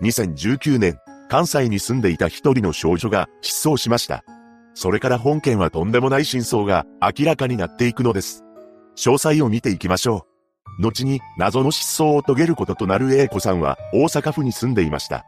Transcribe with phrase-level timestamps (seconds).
[0.00, 0.96] 2019年、
[1.28, 4.24] 関西に住んでいた一人の少女が失踪しました。
[4.74, 8.44] それから本件はとんでもない真相が明らかになっていくのです。
[8.96, 10.24] 詳細を見ていきましょ
[10.78, 10.82] う。
[10.82, 15.26] 後に謎の失踪を遂げることとなる A 子さんは大阪府に住んでいました。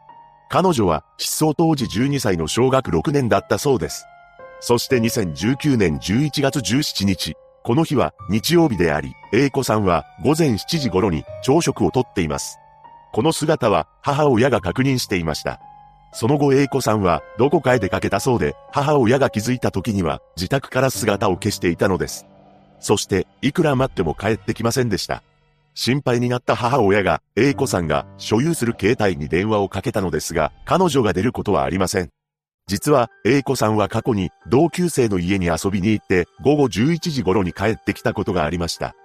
[0.49, 4.05] 彼女は失踪当時12歳の小学6年だったそうです。
[4.61, 12.60] そして2019年11月17日、この日は日曜日であり、A 子さんは午前7時頃に朝食をとっています。
[13.11, 15.59] この姿は母親が確認していました。
[16.13, 22.25] その後 A 子さんはどこかへ出かけたそうで、母親が気づいた時には自宅から姿を消していたのです。
[22.79, 25.23] そして、いくら待っても帰ってきませんでした。
[25.73, 32.09] 心配になった母親が A 子さんが所有する携帯に電話をかけたのですが、彼女が出ることはありません。
[32.67, 38.95] 実は A 子さんは過去に同級生の家に遊びに行って午後11時頃に帰ってきたことがありました。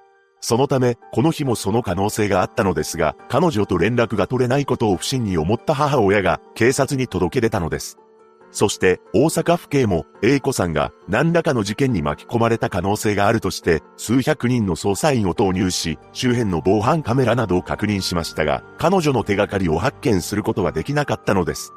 [0.40, 7.98] そのため、この日もその可能性があったのですが、彼女と連絡が取れないことを不審に思った母親が警察に届け出たのです。
[8.52, 21.72] そして、大阪府警も A 子さんが何らかの事件に巻き込まれた可能性があるとして、数百人の捜査員を投入し、周辺の防犯カメラなどを確認しましたが、彼女の手がかりを発見することはできなかったのです。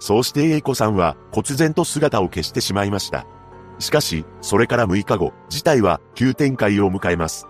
[0.00, 3.26] そうして A 子さんは、忽然と姿を消してしまいました。
[3.78, 7.46] しかし、それから6日後、事態は急展開を迎えます。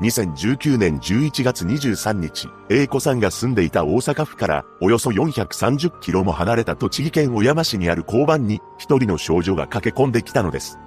[0.00, 10.78] 2019年11月23日、A 子さんが住んでいた大阪府からおよそ430キロも離れた栃木県小山市にある交番に一人の少女が駆け込んできたのです。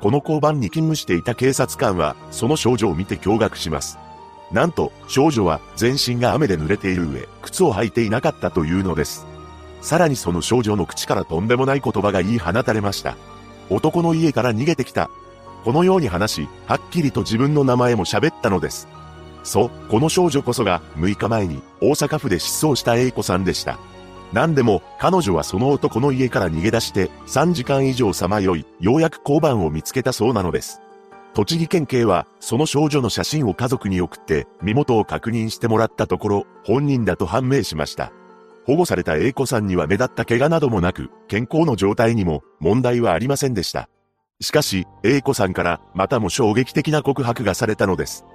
[0.00, 3.98] この交番に勤務していた警察官はその少女を見て驚愕します。
[4.52, 9.26] なんと少女は全身が雨で濡れている上、靴を履いていなかったというのです。
[9.80, 13.16] さらにその少女の口からとんでもない言葉が言い放たれました。
[13.70, 15.10] 男の家から逃げてきた。
[15.64, 18.88] このように話し、はっきりと自分の名前も喋ったのです。
[19.44, 23.78] そう、この少女こそが6日前に大阪府で失踪した A 子さんでした。
[24.32, 30.80] 何でも、彼女はその男の家から逃げ出して3時間以上さまよい、ようやく交番を見つけたそうなのです。
[31.34, 38.12] 栃木県警は、その少女の写真を家族に送って、身元を確認してもらったところ、本人だと判明しました。
[38.66, 43.88] 保護された A 子さんには目立った怪我などもなく、健康の状態にも問題はありませんでした。
[44.42, 48.26] しかし、A 子さんからまたも衝撃的な告白がされたのです。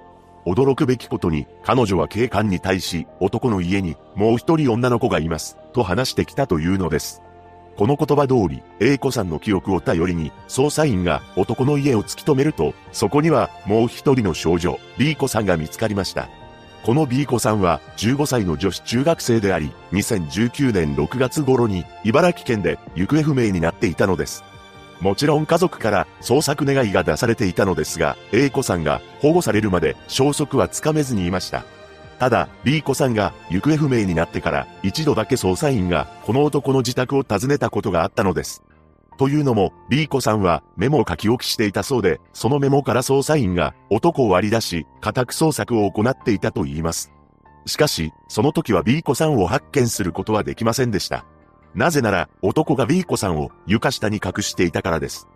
[0.45, 7.22] 驚くべきことに、彼女は警官に対し、男の家にもう一人女の子がいます、と話してきたというのです。
[7.75, 16.29] この言葉通り、A 子さんの記憶を頼りに、捜査員が男の家を突き止めると、そこにはもう一人の少女、B 子さんが見つかりました。
[16.84, 24.46] この B 子さんは15歳の女子中学生であり、2019年6月頃に茨城県で行方不明になっていたのです。
[25.00, 31.66] もちろん家族から捜索願いが出されていたのですが、A 子さんが保護されるまで消息はつかめずにいました。
[32.19, 38.63] ただ、B 子さんが行方不明になってから一度だけ捜査員がこの男の自宅を訪ねたことがあったのです。
[39.18, 47.12] というのも、B 子さんはメモを書き置きしていたそうで、そのメモから捜査員が男を割り出し、家宅捜索を行っていたと言います。
[47.66, 51.25] しかし、その時は B 子さんを発見することはできませんでした。
[51.75, 55.28] なぜなら、男が B 子さんを床下に隠していたからです。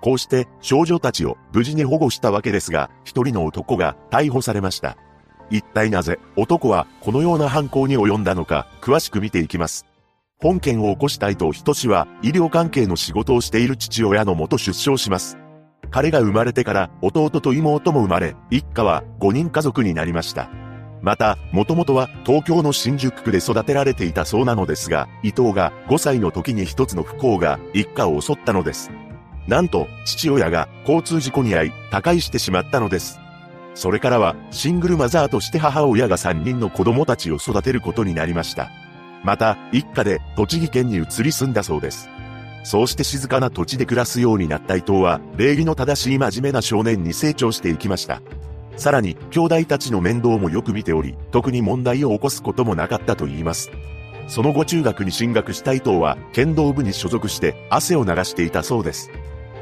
[0.00, 4.96] こうして少女たちを無事に保護したわけですが、一人の男が逮捕されました。
[5.50, 9.86] 一体なぜ男はこのような犯行に及んだのか詳しく見ていきます。
[10.38, 15.38] 本件を起こした伊藤仁志は医療関係の仕事をしている父親のもと出生します。
[15.90, 20.65] 彼が生まれてから弟と妹も生まれ、一家は5人家族になりました。
[21.06, 28.90] また、もともとは東京の新宿区で育てられていたそうなのですが、伊藤が5歳の時に一つの不幸が一家を襲ったのです。
[29.46, 33.20] なんと、父親が交通事故に遭い、他界してしまったのです。
[33.76, 38.68] それからは、シングルマザーとして母親が3人の子供たちを育てることになりました。
[39.22, 42.10] また、一家で栃木県に移り住んだそうです。
[42.64, 48.20] そうして静かな土地で暮らすようになった伊藤は、礼儀の正しい真面目な少年に成長していきました。
[48.76, 53.70] さらに、兄弟たちの面倒もよく見ており、特に問題を起こすこともなかったと言います。
[54.28, 59.10] その後中学に進学した伊藤は、剣道部に所属して汗を流していたそうです。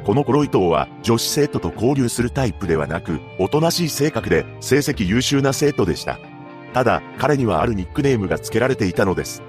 [0.04, 6.18] この頃伊藤は女子生徒と交流するタイプではなく、おとなしい性格で成績優秀な生徒でした。
[6.72, 9.42] ただ、彼にはあるニックネームが付けられていたのです。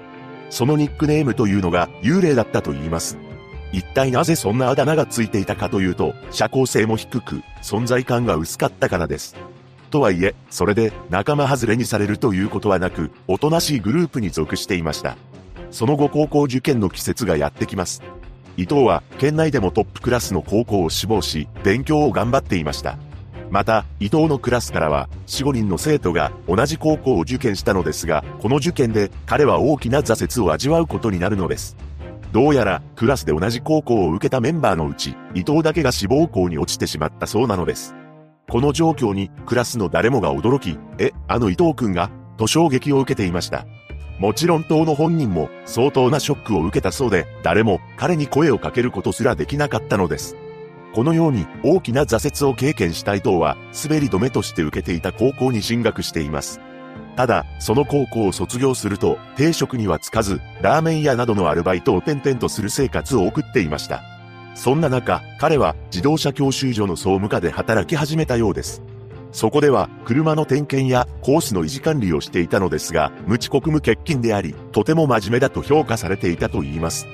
[0.48, 3.18] そのニックネームというのが幽霊だったと言います。
[3.72, 9.36] 一体なぜそんなあだ名がついていたかというと、社交性も低く、存在感が薄かったからです。
[9.86, 15.16] とはいえ、それで仲間外れにされるということはなく、おとなしいグループに属していました。
[15.70, 18.02] その後高校受験の季節がやってきます。
[18.56, 22.98] 伊藤は県内でもトップクラスの高校を志望し、勉強を頑張っていました。
[23.50, 31.76] また、伊藤のクラスからは、4、5人の生徒が同じ高校を受験したのですが、この受験で彼は大きな挫折を味わうことになるのです。
[32.32, 37.94] どうやら、クラスで同じ高校を受けたメンバーのうち、伊藤だけが志望校に落ちてしまったそうなのです。
[38.48, 43.66] この状況に、クラスの誰もが驚き、え、あの伊藤くんが、と衝撃を受けていました。
[44.18, 50.36] もちろん党の本人も相当なショックを受けたそうで、誰も彼に声をかけることすらできなかったのです。
[50.94, 56.60] このように大きな挫折を経験した伊藤は、滑り止めとして受けていた高校に進学しています。
[57.16, 64.15] ただ、その高校を卒業すると、定職にはつかず、ラーメン屋などのアルバイトを転々とする生活を送っていました。
[64.56, 68.82] そんな中、彼は自動車教習所の総務課で働き始めたようです。
[69.30, 77.06] そこでは車の点検やコースの維持管理をしていたのですが、無遅刻無欠勤であり、とても真面目だと評価されていたと言います。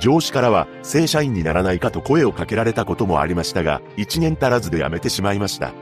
[0.00, 5.72] 上司からは正社員にならないかと声をかけられたこともありましたが、1年足らずで辞めてしまいました。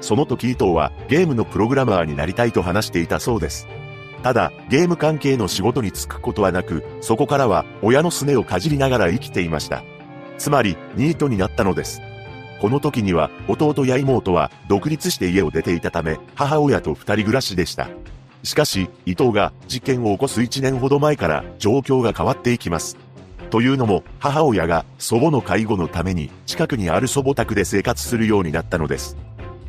[0.00, 3.68] その時伊藤はゲームのプログラマーになりたいと話していたそうです。
[4.22, 9.84] ただ、ゲーム関係の仕事に就くことはなく、そこからは親のすねをかじりながら生きていました。
[10.38, 12.02] つまり、ニートになったのです。
[12.60, 17.88] この時には弟や妹は独立して家を出ていたため母親と二人暮らしでした。
[18.42, 22.96] しかし、伊藤が事件を起こす1年ほど前から状況が変わっていきます。
[23.50, 29.16] というのも、母親が祖母の介護のために近くにある祖母宅で生活するようになったのです。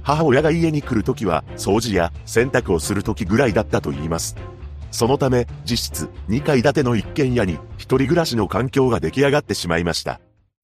[0.01, 4.35] 母親が家に来るときは掃除や洗濯をするときぐらいだったと言います。
[4.91, 10.21] そのため、実質2階建ての一軒家に一人暮らしの環境が出来上がってしまいました。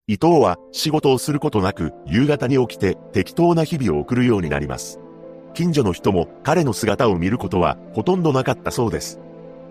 [0.07, 4.99] 伊藤は仕事をすることなく夕方に起きて適当な日々を送るようになります。
[5.53, 9.21] 近所の人も彼の姿を見ることはほとんどなかったそうです。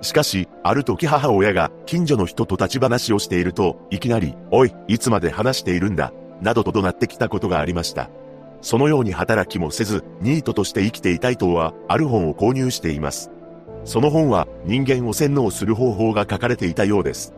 [0.03, 8.09] しかし、ある時母親が近所の人と立ち話をしていると、いきなり、おい、いつまで話しているんだ、などと怒鳴ってきたことがありました。
[8.63, 13.31] そのように働きもせず、ニートとして生きていた伊藤は、ある本を購入しています。
[13.85, 17.35] その本は、人間を洗脳する方法が書かれていたようです。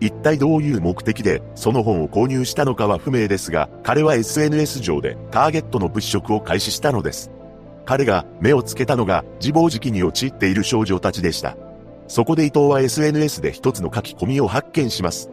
[0.00, 7.30] 一体どういう目的でその本を購入したのかは不明ですが、彼は SNS 上でターゲットの物色を開始したのです。
[7.86, 11.56] 彼が目をつけたのが自暴自棄に陥っている少女たちでした。
[12.08, 15.30] そこで伊藤は SNS で一つの書き込みを発見します。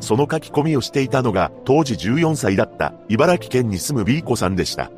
[0.00, 4.90] その書き込みをしていたのが当時14歳だった茨城県に住む B 子さんでした。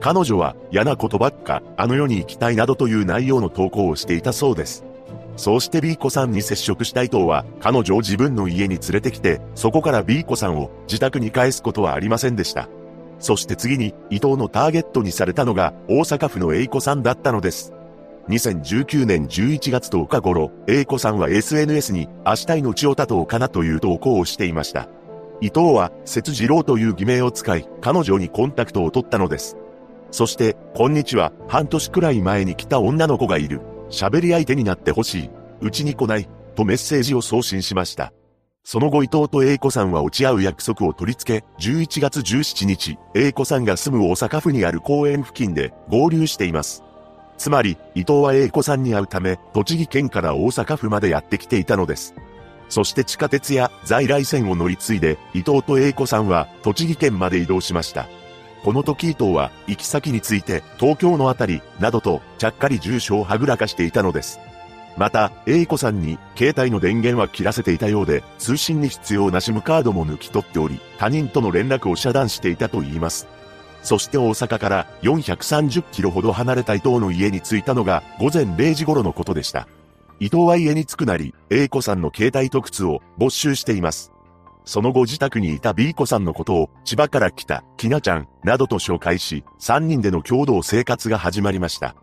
[0.00, 4.84] 彼女は嫌なことばっか、あの世に行きたいなどという内容の投稿をしていたそうです。
[5.38, 12.68] そうして B 子さんに接触した伊藤は、彼女を自分の家に連れてきて、そこから B 子さんを自宅に返すことはありませんでした。
[13.20, 17.72] そして次に、伊藤のターゲットにされたのが、大阪府の A 子さんだったのです。
[18.28, 24.88] 2019年11月10日頃、A 子さんは SNS に、明日命を絶とうかなという投稿をしていました。
[25.40, 29.56] 伊藤は、節次郎という偽名を使い、彼女にコンタクトを取ったのです。
[30.10, 33.60] そして、こんにちは、半年くらい前に来た女の子がいる。
[33.90, 35.30] 喋り相手になってほしい。
[35.60, 36.28] うちに来ない。
[36.54, 38.12] とメッセージを送信しました。
[38.64, 46.82] その後伊藤と英子さんは落ち合う約束を取り付け、11月17日、英子さんが住む大阪府にある公園付近で合流しています。
[47.38, 52.14] つまり、伊藤は英子さんに会うため、栃木県から大阪府までやってきていたのです。
[52.68, 58.08] そして地下鉄や在来線を乗り継いで、伊藤と英子さんは栃木県まで移動しました。
[58.64, 64.40] この時伊藤は行き先について東京のあたりなどとちゃっかり住所をはぐらかしていたのです。
[64.98, 73.28] また、英子さんに携帯の電源は切らせていたようで、通信に必要な SIM カードも抜き取っており、他人との連絡を遮断していたと言います。
[73.84, 79.68] そして大阪から430キロほど離れた伊藤の家に着いたのが午前0時頃のことでした。
[80.18, 84.10] 伊藤は家に着くなり、英子さんの携帯特通を没収しています。
[84.68, 91.96] その後自宅にいた B 子さんのことを千葉から来たきなちゃんなどと紹介し、3人での共同生活が始まりました。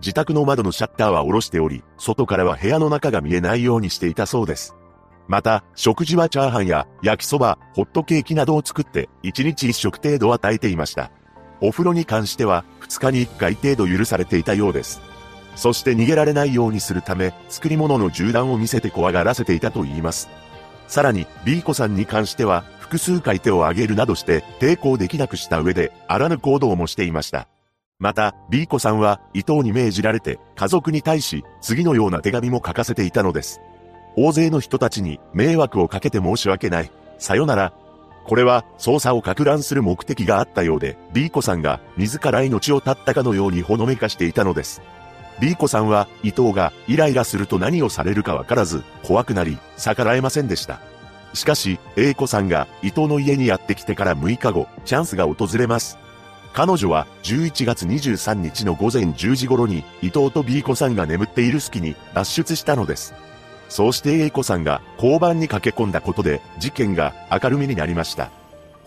[0.00, 4.76] 自宅の窓のシャッターは下ろしており、外からは部屋の中が見えないようにしていたそうです。
[5.28, 11.10] また、食事はチャーハンや焼きそば、ホットケーキなどを作って1日1食程度与えていました。
[11.62, 15.00] お風呂に関しては2日に1回程度許されていたようです。
[15.56, 20.28] そして逃げられないようにするため、作り物の銃弾を見せて怖がらせていたと言います。
[20.90, 27.46] さらに、B 子さんに関しては、複数回手を挙げるなどして抵抗できなくした上で、あらぬ行動もしていました。
[28.00, 33.60] また、B 子さんは伊藤に命じられて家族に対し次のような手紙も書かせていたのです。
[34.16, 36.90] 大勢の人たちに迷惑をかけて申し訳ない。
[37.18, 37.72] さよなら。
[38.26, 44.82] これは捜査を攪乱する目的があったようで、B 子さんが自ら命を絶ったかのようにほのめかしていたのです。
[45.40, 50.80] B 子さんは伊藤がイライラすると何をされるかわからず、怖くなり、逆らえませんでした。
[51.32, 55.98] しかし、A 子さんが伊藤の家にやってきてから6日後、チャンスが訪れます。
[56.52, 63.14] 彼女は11月23日の午前10時頃に伊藤と B 子さんが眠っている隙に脱出したのです。
[63.68, 68.39] そうして A 子さんが交番に駆け込んだことで事件が明るみになりました。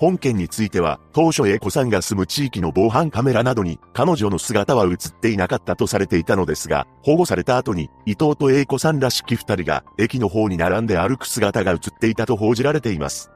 [0.04, 13.32] 本件については、当初 A 子さんが住む地域の防犯カメラなどに彼女の姿は映っていなかったとされていたのですが、保護された後に伊藤と A 子さんらしき二人が駅の方に並んで歩く姿が映っていたと報じられています。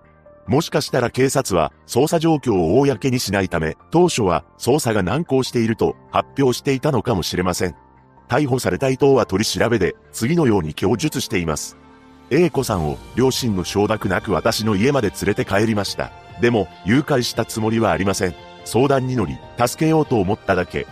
[0.46, 7.76] もしかしたら警察は捜査状況を公にしないため、当初は捜査が難航していると発表していたのかもしれません。
[8.28, 11.78] 逮捕された伊藤は取り調べで次のように供述しています。
[12.30, 16.27] A 子さんを両親の承諾なく私の家まで連れて帰りました。
[16.42, 18.36] でも、誘拐したつもりはありません。
[18.66, 20.86] 相談に乗り、助けようと思っただけ。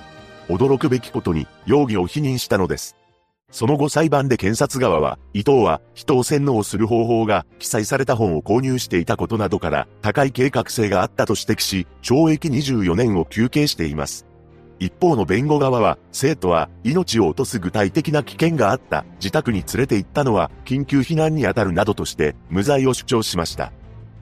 [0.48, 2.96] 驚くべきことに、容疑を否認したのです。
[3.52, 14.26] その後裁判で検察側は、伊藤は人を洗脳する方法が記載された本を購入していたことなどから高い計画性があったと指摘し、懲役24年を求刑しています。
[14.80, 23.72] 一方の弁護側は、生徒は命を落とす具体的な危険があった、自宅に連れて行ったのは緊急避難に当たるなどとして無罪を主張しました。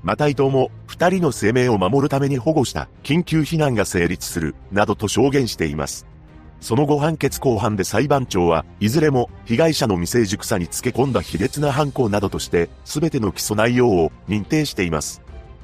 [0.04, 6.06] マタイ島も、二人の生命を守るために保護した緊急避難が成立する、などと証言しています。
[6.60, 15.23] その後判決後半で裁判長はいずれも被害者の未成熟さにつけ込んだ卑劣な犯行などとして全ての起訴内容を認定しています。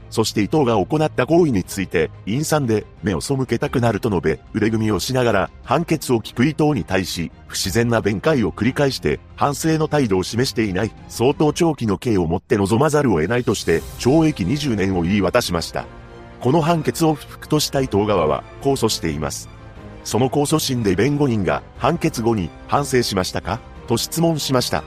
[0.10, 15.86] そして伊藤が行った行為について、陰惨で目を背けたくなると述べ、腕組みをしながら判決を聞く伊藤に対し、不自然な弁解を繰り返して反省の態度を示していない、相当長期の刑をもって望まざるを得ないとして、懲役20年を言い渡しました。
[16.42, 19.50] この判決を不服とした伊藤側は控訴しています。
[20.06, 23.60] その控訴審で弁護人が判決後に反省しましたか？
[23.88, 24.84] と質問しました。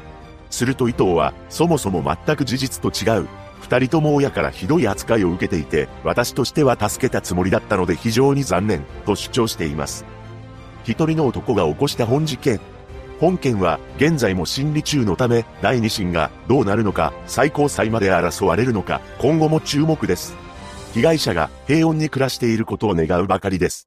[0.50, 3.28] すると伊藤は、そもそも全く事実と違う。
[3.62, 10.04] 二人とも親からひどい扱いを受けていて、私としては助けたつもりだったので非常に残念、と主張しています。
[10.84, 12.60] 一人の男が起こした本事件。
[13.20, 20.34] 本件は現在も審理中のため、第二審がどうなるのか、最高裁まで争われるのか、今後も注目です。
[20.92, 23.86] 被害者が平穏に暮らしていることを願うばかりです。